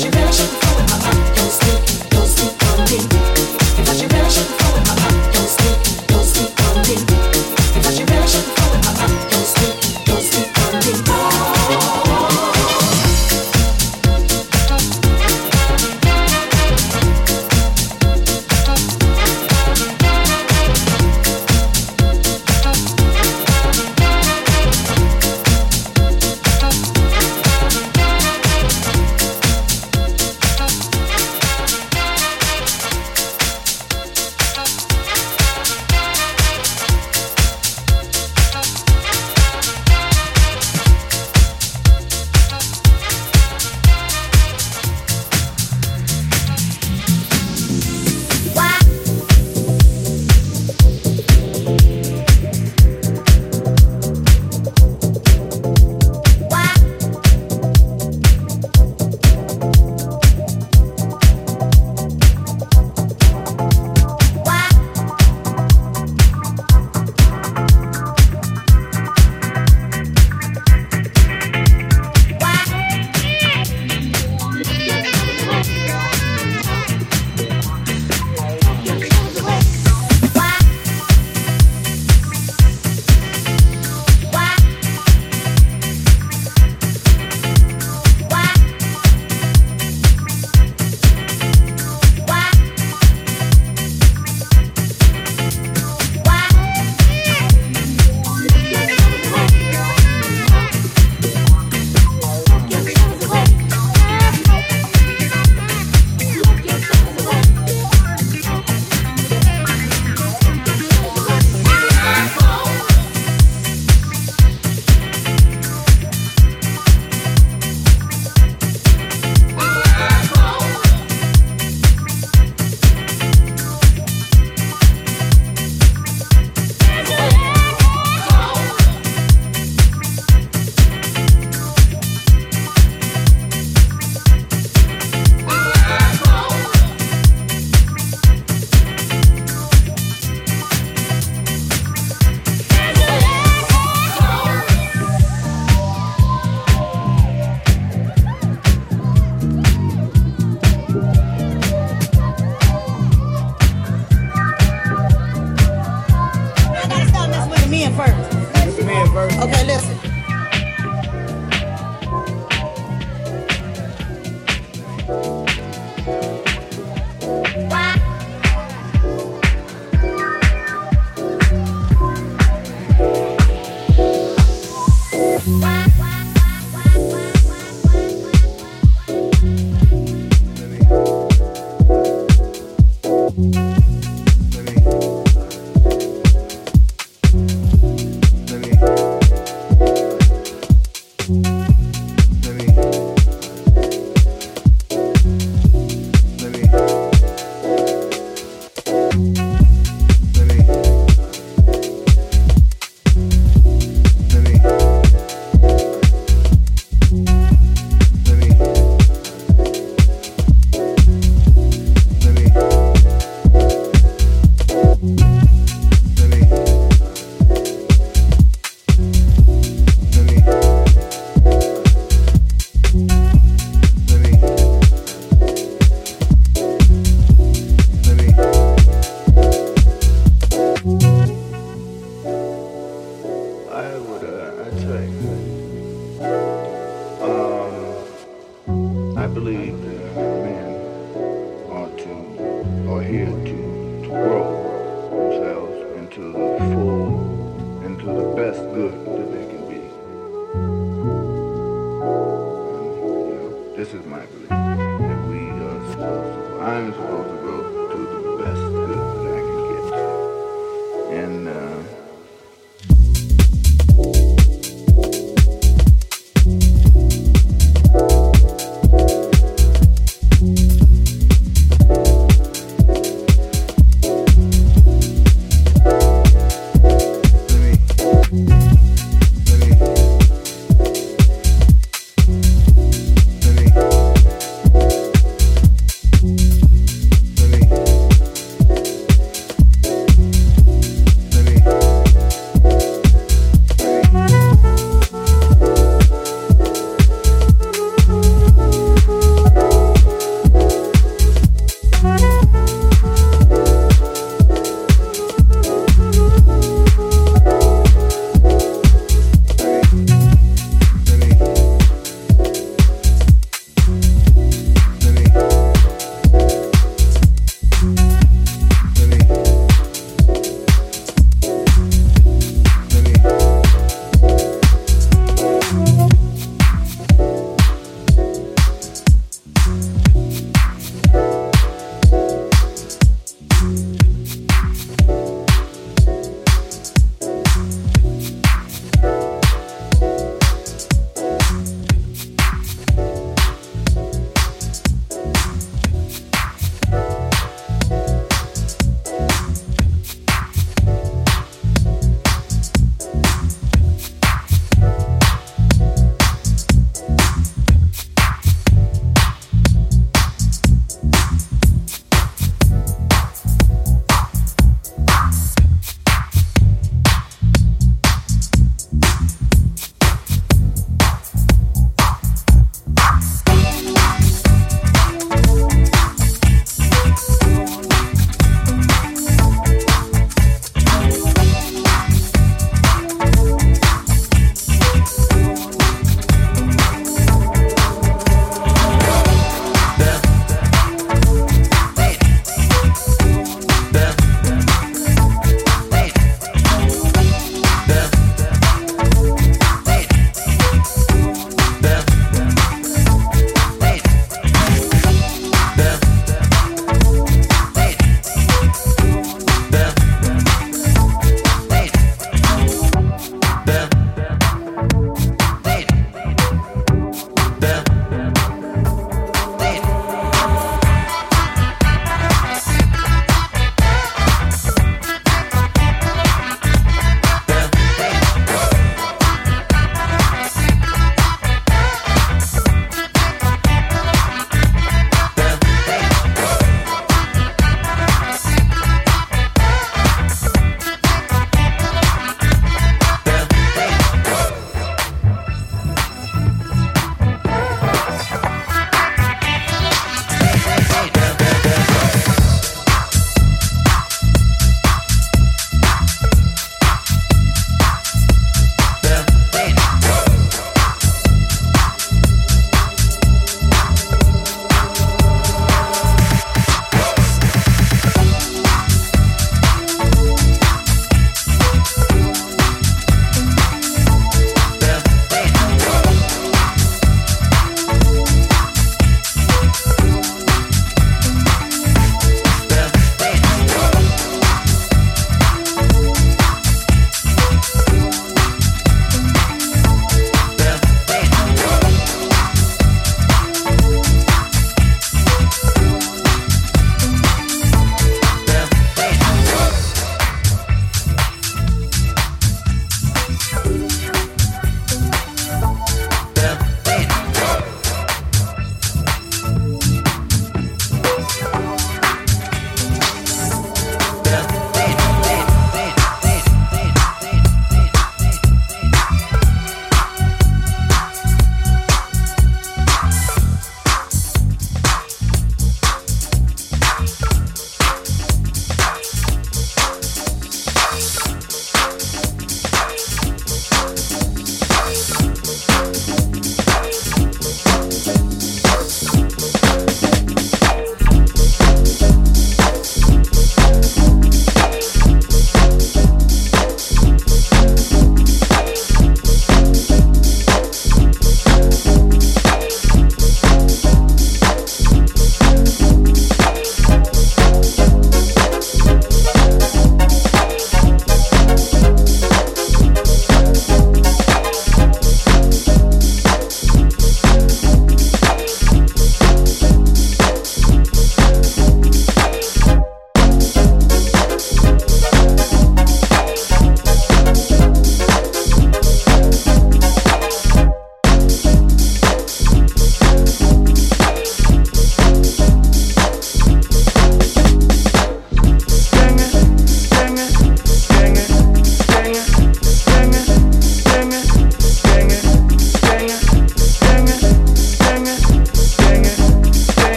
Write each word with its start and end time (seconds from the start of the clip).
you 0.00 0.08
a 0.08 0.10
passion. 0.10 0.61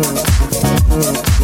Oh 0.00 1.37